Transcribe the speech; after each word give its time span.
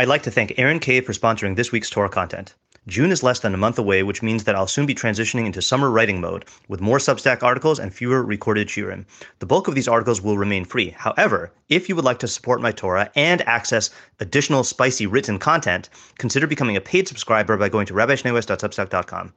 I'd 0.00 0.08
like 0.08 0.22
to 0.22 0.30
thank 0.30 0.54
Aaron 0.56 0.78
Cave 0.78 1.04
for 1.04 1.12
sponsoring 1.12 1.56
this 1.56 1.72
week's 1.72 1.90
Torah 1.90 2.08
content. 2.08 2.54
June 2.86 3.12
is 3.12 3.22
less 3.22 3.40
than 3.40 3.52
a 3.52 3.58
month 3.58 3.78
away, 3.78 4.02
which 4.02 4.22
means 4.22 4.44
that 4.44 4.54
I'll 4.54 4.66
soon 4.66 4.86
be 4.86 4.94
transitioning 4.94 5.44
into 5.44 5.60
summer 5.60 5.90
writing 5.90 6.22
mode 6.22 6.46
with 6.68 6.80
more 6.80 6.96
Substack 6.96 7.42
articles 7.42 7.78
and 7.78 7.92
fewer 7.92 8.22
recorded 8.22 8.68
shiurim. 8.68 9.04
The 9.40 9.44
bulk 9.44 9.68
of 9.68 9.74
these 9.74 9.88
articles 9.88 10.22
will 10.22 10.38
remain 10.38 10.64
free. 10.64 10.88
However, 10.96 11.52
if 11.68 11.86
you 11.86 11.96
would 11.96 12.06
like 12.06 12.18
to 12.20 12.28
support 12.28 12.62
my 12.62 12.72
Torah 12.72 13.10
and 13.14 13.42
access 13.42 13.90
additional 14.20 14.64
spicy 14.64 15.06
written 15.06 15.38
content, 15.38 15.90
consider 16.16 16.46
becoming 16.46 16.78
a 16.78 16.80
paid 16.80 17.06
subscriber 17.06 17.58
by 17.58 17.68
going 17.68 17.84
to 17.84 17.92
rabbischneeweiss.substack.com. 17.92 19.34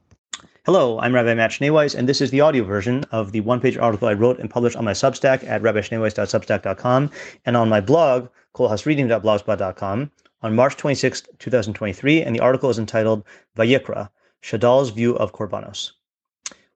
Hello, 0.66 0.98
I'm 0.98 1.14
Rabbi 1.14 1.34
Matt 1.34 1.50
Schneeweiss, 1.50 1.94
and 1.94 2.08
this 2.08 2.22
is 2.22 2.30
the 2.30 2.40
audio 2.40 2.64
version 2.64 3.04
of 3.12 3.32
the 3.32 3.42
one-page 3.42 3.76
article 3.76 4.08
I 4.08 4.14
wrote 4.14 4.38
and 4.38 4.48
published 4.48 4.76
on 4.76 4.84
my 4.86 4.92
Substack 4.92 5.46
at 5.46 5.60
rabbischneeweiss.substack.com 5.60 7.10
and 7.44 7.54
on 7.54 7.68
my 7.68 7.82
blog, 7.82 8.28
kolhasreading.blogspot.com, 8.54 10.10
on 10.40 10.56
March 10.56 10.76
26, 10.78 11.24
2023, 11.38 12.22
and 12.22 12.34
the 12.34 12.40
article 12.40 12.70
is 12.70 12.78
entitled 12.78 13.24
Vayikra, 13.58 14.08
Shadal's 14.42 14.88
View 14.88 15.14
of 15.16 15.34
Korbanos. 15.34 15.90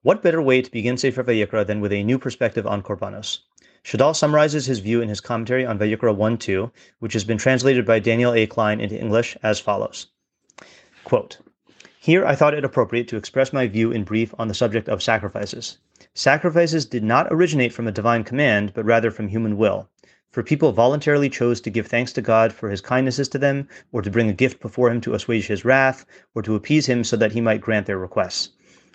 What 0.03 0.21
better 0.21 0.43
way 0.43 0.61
to 0.61 0.69
begin 0.69 0.95
Sefer 0.95 1.23
Vayikra 1.23 1.65
than 1.65 1.81
with 1.81 1.91
a 1.91 2.03
new 2.03 2.19
perspective 2.19 2.67
on 2.67 2.83
Korbanos? 2.83 3.39
Shadal 3.83 4.15
summarizes 4.15 4.67
his 4.67 4.77
view 4.77 5.01
in 5.01 5.09
his 5.09 5.19
commentary 5.19 5.65
on 5.65 5.79
Vayikra 5.79 6.15
1-2, 6.15 6.71
which 6.99 7.13
has 7.13 7.23
been 7.23 7.39
translated 7.39 7.87
by 7.87 7.97
Daniel 7.97 8.33
A. 8.33 8.45
Klein 8.45 8.81
into 8.81 9.01
English 9.01 9.35
as 9.41 9.59
follows. 9.59 10.05
Quote, 11.05 11.39
Here 11.99 12.25
I 12.25 12.33
thought 12.33 12.53
it 12.53 12.63
appropriate 12.63 13.07
to 13.09 13.17
express 13.17 13.53
my 13.53 13.67
view 13.67 13.91
in 13.91 14.03
brief 14.03 14.33
on 14.39 14.47
the 14.47 14.53
subject 14.53 14.87
of 14.89 15.03
sacrifices. 15.03 15.77
Sacrifices 16.13 16.85
did 16.85 17.03
not 17.03 17.27
originate 17.29 17.73
from 17.73 17.87
a 17.87 17.91
divine 17.91 18.23
command, 18.23 18.71
but 18.73 18.85
rather 18.85 19.11
from 19.11 19.27
human 19.27 19.57
will 19.57 19.89
for 20.31 20.43
people 20.43 20.71
voluntarily 20.71 21.27
chose 21.27 21.59
to 21.59 21.71
give 21.71 21.87
thanks 21.87 22.13
to 22.13 22.21
God 22.21 22.53
for 22.53 22.69
his 22.69 22.81
kindnesses 22.81 23.27
to 23.29 23.39
them, 23.39 23.67
or 23.91 24.03
to 24.03 24.11
bring 24.11 24.29
a 24.29 24.33
gift 24.33 24.61
before 24.61 24.91
him 24.91 25.01
to 25.01 25.15
assuage 25.15 25.47
his 25.47 25.65
wrath, 25.65 26.05
or 26.35 26.43
to 26.43 26.53
appease 26.53 26.85
him 26.85 27.03
so 27.03 27.17
that 27.17 27.31
he 27.31 27.41
might 27.41 27.61
grant 27.61 27.87
their 27.87 27.97
requests. 27.97 28.51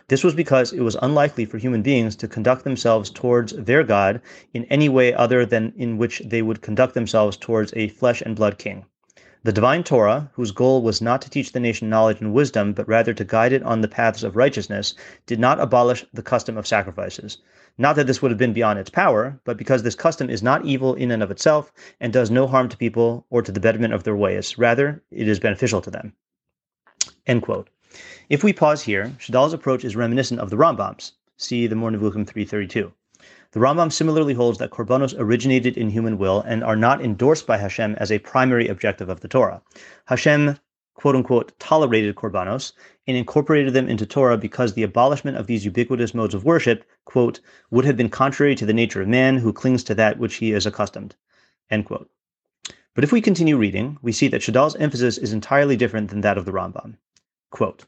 This 0.07 0.23
was 0.23 0.35
because 0.35 0.73
it 0.73 0.83
was 0.83 0.97
unlikely 1.03 1.45
for 1.45 1.59
human 1.59 1.83
beings 1.83 2.15
to 2.17 2.29
conduct 2.29 2.63
themselves 2.63 3.11
towards 3.11 3.53
their 3.53 3.83
God 3.83 4.21
in 4.53 4.65
any 4.67 4.89
way 4.89 5.13
other 5.13 5.45
than 5.45 5.73
in 5.77 5.99
which 5.99 6.23
they 6.25 6.41
would 6.41 6.63
conduct 6.63 6.95
themselves 6.95 7.37
towards 7.37 7.73
a 7.75 7.89
flesh 7.89 8.23
and 8.25 8.37
blood 8.37 8.57
king. 8.57 8.85
The 9.45 9.53
divine 9.53 9.85
Torah, 9.85 10.31
whose 10.33 10.53
goal 10.53 10.81
was 10.81 11.03
not 11.03 11.21
to 11.21 11.29
teach 11.29 11.53
the 11.53 11.61
nation 11.61 11.91
knowledge 11.91 12.19
and 12.19 12.33
wisdom, 12.33 12.73
but 12.73 12.89
rather 12.89 13.13
to 13.13 13.25
guide 13.27 13.53
it 13.53 13.63
on 13.63 13.83
the 13.83 13.89
paths 13.89 14.23
of 14.23 14.37
righteousness, 14.37 14.95
did 15.27 15.39
not 15.39 15.61
abolish 15.61 16.03
the 16.15 16.23
custom 16.23 16.57
of 16.57 16.67
sacrifices. 16.67 17.37
Not 17.77 17.97
that 17.97 18.07
this 18.07 18.23
would 18.23 18.31
have 18.31 18.39
been 18.39 18.55
beyond 18.55 18.79
its 18.79 18.89
power, 18.89 19.39
but 19.45 19.59
because 19.59 19.83
this 19.83 19.95
custom 19.95 20.31
is 20.31 20.43
not 20.43 20.65
evil 20.65 20.95
in 20.95 21.11
and 21.11 21.23
of 21.23 21.31
itself 21.31 21.75
and 22.01 22.11
does 22.11 22.31
no 22.31 22.47
harm 22.47 22.71
to 22.71 22.77
people 22.79 23.27
or 23.29 23.43
to 23.43 23.53
the 23.53 23.61
betterment 23.61 23.93
of 23.93 24.05
their 24.05 24.17
ways. 24.17 24.57
Rather, 24.57 25.03
it 25.11 25.29
is 25.29 25.39
beneficial 25.39 25.83
to 25.83 25.91
them. 25.91 26.15
End 27.27 27.43
quote. 27.43 27.69
If 28.31 28.45
we 28.45 28.55
pause 28.55 28.81
here, 28.81 29.13
Shadal's 29.19 29.53
approach 29.53 29.85
is 29.85 29.95
reminiscent 29.95 30.41
of 30.41 30.49
the 30.49 30.57
Rambam's. 30.57 31.13
See 31.37 31.67
the 31.67 31.75
Nevuchim 31.75 32.27
332. 32.27 32.91
The 33.53 33.61
Rambam 33.61 33.93
similarly 33.93 34.35
holds 34.35 34.59
that 34.59 34.71
korbanos 34.71 35.15
originated 35.19 35.77
in 35.77 35.91
human 35.91 36.19
will 36.19 36.41
and 36.43 36.63
are 36.63 36.77
not 36.77 37.03
endorsed 37.03 37.47
by 37.47 37.57
Hashem 37.57 37.95
as 37.95 38.13
a 38.13 38.19
primary 38.19 38.69
objective 38.69 39.09
of 39.09 39.21
the 39.21 39.29
Torah. 39.29 39.63
Hashem 40.07 40.59
quote 40.95 41.17
unquote 41.17 41.59
tolerated 41.59 42.15
korbanos 42.15 42.73
and 43.07 43.17
incorporated 43.17 43.75
them 43.75 43.89
into 43.89 44.07
Torah 44.07 44.39
because 44.39 44.73
the 44.73 44.83
abolishment 44.83 45.37
of 45.37 45.47
these 45.47 45.65
ubiquitous 45.65 46.15
modes 46.15 46.35
of 46.35 46.45
worship, 46.45 46.85
quote, 47.05 47.41
would 47.71 47.85
have 47.85 47.97
been 47.97 48.09
contrary 48.09 48.55
to 48.55 48.65
the 48.65 48.73
nature 48.73 49.03
of 49.03 49.09
man 49.09 49.39
who 49.39 49.53
clings 49.53 49.85
to 49.85 49.95
that 49.95 50.19
which 50.19 50.37
he 50.37 50.53
is 50.53 50.67
accustomed, 50.67 51.15
end 51.71 51.85
quote. 51.85 52.09
But 52.95 53.05
if 53.05 53.13
we 53.13 53.21
continue 53.21 53.57
reading, 53.57 53.99
we 54.03 54.13
see 54.13 54.29
that 54.29 54.41
Shadal's 54.41 54.77
emphasis 54.77 55.19
is 55.19 55.33
entirely 55.33 55.77
different 55.77 56.11
than 56.11 56.21
that 56.21 56.39
of 56.39 56.45
the 56.45 56.53
Rambam. 56.53 56.95
Quote, 57.51 57.85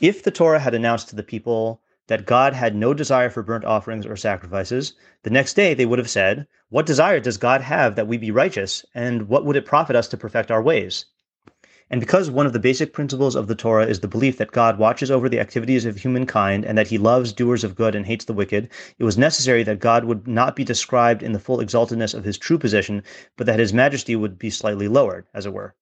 if 0.00 0.22
the 0.22 0.30
Torah 0.30 0.60
had 0.60 0.74
announced 0.74 1.08
to 1.08 1.16
the 1.16 1.22
people 1.22 1.80
that 2.06 2.26
God 2.26 2.52
had 2.52 2.76
no 2.76 2.92
desire 2.92 3.30
for 3.30 3.42
burnt 3.42 3.64
offerings 3.64 4.04
or 4.04 4.16
sacrifices, 4.16 4.92
the 5.22 5.30
next 5.30 5.54
day 5.54 5.72
they 5.72 5.86
would 5.86 5.98
have 5.98 6.10
said, 6.10 6.46
What 6.68 6.86
desire 6.86 7.20
does 7.20 7.38
God 7.38 7.62
have 7.62 7.96
that 7.96 8.06
we 8.06 8.18
be 8.18 8.30
righteous, 8.30 8.84
and 8.94 9.28
what 9.28 9.44
would 9.44 9.56
it 9.56 9.64
profit 9.64 9.96
us 9.96 10.08
to 10.08 10.16
perfect 10.16 10.50
our 10.50 10.62
ways? 10.62 11.06
And 11.90 12.00
because 12.00 12.30
one 12.30 12.46
of 12.46 12.52
the 12.52 12.58
basic 12.58 12.92
principles 12.92 13.36
of 13.36 13.46
the 13.46 13.54
Torah 13.54 13.86
is 13.86 14.00
the 14.00 14.08
belief 14.08 14.38
that 14.38 14.52
God 14.52 14.78
watches 14.78 15.10
over 15.10 15.28
the 15.28 15.38
activities 15.38 15.84
of 15.84 15.98
humankind 15.98 16.64
and 16.64 16.76
that 16.76 16.88
he 16.88 16.98
loves 16.98 17.32
doers 17.32 17.62
of 17.62 17.74
good 17.74 17.94
and 17.94 18.06
hates 18.06 18.24
the 18.24 18.32
wicked, 18.32 18.70
it 18.98 19.04
was 19.04 19.18
necessary 19.18 19.62
that 19.62 19.80
God 19.80 20.04
would 20.04 20.26
not 20.26 20.56
be 20.56 20.64
described 20.64 21.22
in 21.22 21.32
the 21.32 21.38
full 21.38 21.60
exaltedness 21.60 22.14
of 22.14 22.24
his 22.24 22.38
true 22.38 22.58
position, 22.58 23.02
but 23.36 23.46
that 23.46 23.58
his 23.58 23.72
majesty 23.72 24.16
would 24.16 24.38
be 24.38 24.50
slightly 24.50 24.88
lowered, 24.88 25.26
as 25.34 25.46
it 25.46 25.52
were. 25.52 25.74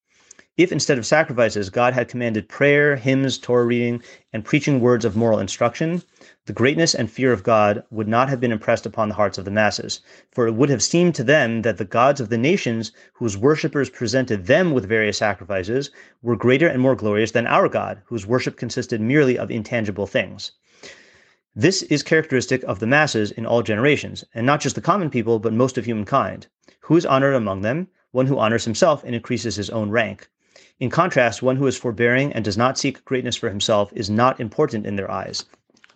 If 0.59 0.71
instead 0.71 0.99
of 0.99 1.07
sacrifices, 1.07 1.71
God 1.71 1.95
had 1.95 2.09
commanded 2.09 2.47
prayer, 2.47 2.97
hymns, 2.97 3.39
Torah 3.39 3.65
reading, 3.65 4.03
and 4.35 4.45
preaching 4.45 4.81
words 4.81 5.07
of 5.07 5.17
moral 5.17 5.39
instruction, 5.39 6.03
the 6.45 6.53
greatness 6.53 6.95
and 6.95 7.11
fear 7.11 7.33
of 7.33 7.43
God 7.43 7.83
would 7.91 8.07
not 8.07 8.29
have 8.29 8.39
been 8.39 8.53
impressed 8.53 8.85
upon 8.85 9.09
the 9.09 9.15
hearts 9.15 9.39
of 9.39 9.47
the 9.47 9.51
masses, 9.51 10.03
for 10.31 10.47
it 10.47 10.53
would 10.53 10.69
have 10.69 10.83
seemed 10.83 11.15
to 11.15 11.25
them 11.25 11.63
that 11.63 11.79
the 11.79 11.87
gods 11.87 12.21
of 12.21 12.29
the 12.29 12.37
nations, 12.37 12.93
whose 13.15 13.35
worshippers 13.35 13.89
presented 13.89 14.45
them 14.45 14.73
with 14.73 14.87
various 14.87 15.17
sacrifices, 15.17 15.91
were 16.21 16.37
greater 16.37 16.69
and 16.69 16.83
more 16.83 16.95
glorious 16.95 17.31
than 17.31 17.47
our 17.47 17.67
God, 17.67 18.03
whose 18.05 18.27
worship 18.27 18.59
consisted 18.59 19.01
merely 19.01 19.39
of 19.39 19.51
intangible 19.51 20.07
things. 20.07 20.53
This 21.57 21.83
is 21.85 22.03
characteristic 22.03 22.63
of 22.65 22.79
the 22.79 22.87
masses 22.87 23.31
in 23.31 23.47
all 23.47 23.63
generations, 23.63 24.23
and 24.35 24.45
not 24.45 24.61
just 24.61 24.75
the 24.75 24.83
common 24.83 25.09
people, 25.09 25.39
but 25.39 25.55
most 25.55 25.79
of 25.79 25.87
humankind. 25.87 26.47
Who 26.81 26.97
is 26.99 27.07
honored 27.07 27.35
among 27.35 27.63
them? 27.63 27.89
One 28.11 28.27
who 28.27 28.39
honors 28.39 28.67
himself 28.67 29.03
and 29.03 29.15
increases 29.15 29.57
his 29.57 29.71
own 29.71 29.89
rank. 29.89 30.29
In 30.79 30.91
contrast, 30.91 31.43
one 31.43 31.57
who 31.57 31.67
is 31.67 31.79
forbearing 31.79 32.31
and 32.35 32.45
does 32.45 32.59
not 32.59 32.77
seek 32.77 33.03
greatness 33.07 33.37
for 33.37 33.49
himself 33.49 33.91
is 33.95 34.11
not 34.11 34.39
important 34.39 34.85
in 34.85 34.97
their 34.97 35.11
eyes. 35.11 35.47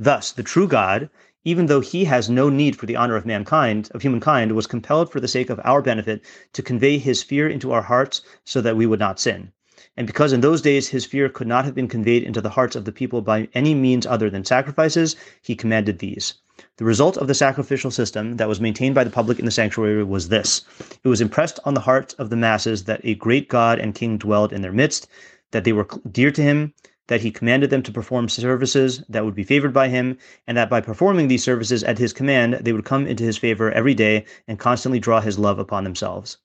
Thus, 0.00 0.32
the 0.32 0.42
true 0.42 0.66
God, 0.66 1.10
even 1.44 1.66
though 1.66 1.80
he 1.80 2.06
has 2.06 2.30
no 2.30 2.48
need 2.48 2.74
for 2.74 2.86
the 2.86 2.96
honor 2.96 3.16
of 3.16 3.26
mankind, 3.26 3.90
of 3.92 4.00
humankind, 4.00 4.52
was 4.52 4.66
compelled 4.66 5.12
for 5.12 5.20
the 5.20 5.28
sake 5.28 5.50
of 5.50 5.60
our 5.62 5.82
benefit 5.82 6.22
to 6.54 6.62
convey 6.62 6.96
his 6.96 7.22
fear 7.22 7.46
into 7.46 7.70
our 7.70 7.82
hearts 7.82 8.22
so 8.44 8.62
that 8.62 8.78
we 8.78 8.86
would 8.86 8.98
not 8.98 9.20
sin. 9.20 9.52
And 9.94 10.06
because 10.06 10.32
in 10.32 10.40
those 10.40 10.62
days 10.62 10.88
his 10.88 11.04
fear 11.04 11.28
could 11.28 11.46
not 11.46 11.66
have 11.66 11.74
been 11.74 11.86
conveyed 11.86 12.22
into 12.22 12.40
the 12.40 12.48
hearts 12.48 12.76
of 12.76 12.86
the 12.86 12.92
people 12.92 13.20
by 13.20 13.50
any 13.52 13.74
means 13.74 14.06
other 14.06 14.30
than 14.30 14.44
sacrifices, 14.46 15.16
he 15.42 15.54
commanded 15.54 15.98
these. 15.98 16.32
The 16.78 16.86
result 16.86 17.18
of 17.18 17.26
the 17.26 17.34
sacrificial 17.34 17.90
system 17.90 18.38
that 18.38 18.48
was 18.48 18.62
maintained 18.62 18.94
by 18.94 19.04
the 19.04 19.10
public 19.10 19.38
in 19.38 19.44
the 19.44 19.50
sanctuary 19.50 20.02
was 20.02 20.30
this. 20.30 20.62
It 21.04 21.08
was 21.08 21.20
impressed 21.20 21.60
on 21.66 21.74
the 21.74 21.80
hearts 21.80 22.14
of 22.14 22.30
the 22.30 22.36
masses 22.36 22.84
that 22.84 23.02
a 23.04 23.14
great 23.14 23.50
God 23.50 23.78
and 23.78 23.94
King 23.94 24.16
dwelled 24.16 24.54
in 24.54 24.62
their 24.62 24.72
midst, 24.72 25.06
that 25.50 25.64
they 25.64 25.74
were 25.74 25.86
dear 26.10 26.30
to 26.30 26.42
him, 26.42 26.72
that 27.08 27.20
he 27.20 27.30
commanded 27.30 27.68
them 27.68 27.82
to 27.82 27.92
perform 27.92 28.30
services 28.30 29.02
that 29.08 29.24
would 29.24 29.34
be 29.34 29.44
favored 29.44 29.74
by 29.74 29.88
him, 29.88 30.16
and 30.46 30.56
that 30.56 30.70
by 30.70 30.80
performing 30.80 31.28
these 31.28 31.44
services 31.44 31.84
at 31.84 31.98
his 31.98 32.14
command, 32.14 32.54
they 32.62 32.72
would 32.72 32.86
come 32.86 33.06
into 33.06 33.22
his 33.22 33.36
favor 33.36 33.70
every 33.72 33.94
day 33.94 34.24
and 34.48 34.58
constantly 34.58 34.98
draw 34.98 35.20
his 35.20 35.38
love 35.38 35.58
upon 35.58 35.84
themselves. 35.84 36.38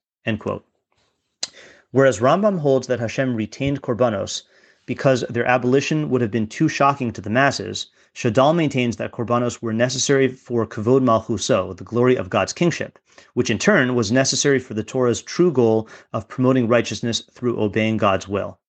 Whereas 1.92 2.20
Rambam 2.20 2.60
holds 2.60 2.88
that 2.88 3.00
Hashem 3.00 3.36
retained 3.36 3.82
korbanos 3.82 4.44
because 4.86 5.22
their 5.30 5.46
abolition 5.46 6.10
would 6.10 6.22
have 6.22 6.32
been 6.32 6.48
too 6.48 6.68
shocking 6.68 7.12
to 7.14 7.22
the 7.22 7.30
masses, 7.30 7.88
Shadal 8.14 8.54
maintains 8.54 8.98
that 8.98 9.14
korbanos 9.14 9.62
were 9.62 9.72
necessary 9.72 10.28
for 10.28 10.68
kavod 10.68 11.02
malchuso, 11.02 11.76
the 11.76 11.86
glory 11.86 12.18
of 12.18 12.30
God's 12.30 12.52
kingship, 12.52 13.00
which 13.36 13.50
in 13.50 13.58
turn 13.58 13.96
was 13.96 14.12
necessary 14.12 14.60
for 14.60 14.74
the 14.74 14.84
Torah's 14.84 15.22
true 15.22 15.52
goal 15.52 15.88
of 16.12 16.28
promoting 16.28 16.68
righteousness 16.68 17.22
through 17.32 17.60
obeying 17.60 17.96
God's 17.96 18.28
will. 18.28 18.60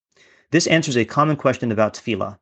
This 0.53 0.69
answers 0.69 0.97
a 0.97 1.05
common 1.05 1.37
question 1.37 1.73
about 1.73 1.95
tefillah. 1.95 2.39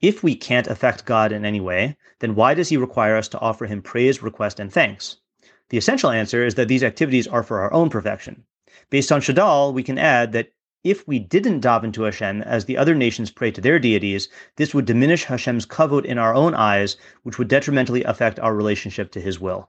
If 0.00 0.22
we 0.22 0.36
can't 0.36 0.68
affect 0.68 1.04
God 1.04 1.32
in 1.32 1.44
any 1.44 1.60
way, 1.60 1.96
then 2.20 2.36
why 2.36 2.54
does 2.54 2.68
he 2.68 2.76
require 2.76 3.16
us 3.16 3.26
to 3.28 3.40
offer 3.40 3.66
him 3.66 3.82
praise, 3.82 4.22
request, 4.22 4.60
and 4.60 4.72
thanks? 4.72 5.16
The 5.70 5.78
essential 5.78 6.10
answer 6.10 6.46
is 6.46 6.54
that 6.54 6.68
these 6.68 6.84
activities 6.84 7.26
are 7.26 7.42
for 7.42 7.58
our 7.58 7.72
own 7.72 7.90
perfection. 7.90 8.44
Based 8.90 9.10
on 9.10 9.20
Shadal, 9.20 9.74
we 9.74 9.82
can 9.82 9.98
add 9.98 10.32
that 10.32 10.52
if 10.90 11.06
we 11.06 11.18
didn't 11.18 11.60
daven 11.60 11.92
to 11.92 12.04
Hashem 12.04 12.40
as 12.42 12.64
the 12.64 12.78
other 12.78 12.94
nations 12.94 13.30
pray 13.30 13.50
to 13.50 13.60
their 13.60 13.78
deities, 13.78 14.28
this 14.56 14.72
would 14.72 14.86
diminish 14.86 15.24
Hashem's 15.24 15.66
kavod 15.66 16.06
in 16.06 16.16
our 16.16 16.34
own 16.34 16.54
eyes, 16.54 16.96
which 17.24 17.38
would 17.38 17.48
detrimentally 17.48 18.04
affect 18.04 18.40
our 18.40 18.54
relationship 18.54 19.10
to 19.12 19.20
his 19.20 19.38
will. 19.38 19.68